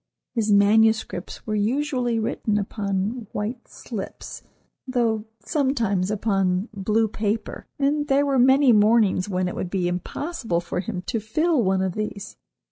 His 0.33 0.51
manuscripts 0.51 1.45
were 1.45 1.53
usually 1.53 2.17
written 2.17 2.57
upon 2.57 3.27
white 3.33 3.67
"slips," 3.67 4.41
though 4.87 5.25
sometimes 5.45 6.09
upon 6.09 6.69
blue 6.73 7.07
paper, 7.07 7.67
and 7.77 8.07
there 8.07 8.25
were 8.25 8.39
many 8.39 8.71
mornings 8.71 9.29
when 9.29 9.47
it 9.47 9.53
would 9.53 9.69
be 9.69 9.87
impossible 9.87 10.59
for 10.59 10.79
him 10.79 11.03
to 11.03 11.19
fill 11.19 11.61
one 11.63 11.83
of 11.83 11.93
these. 11.93 12.35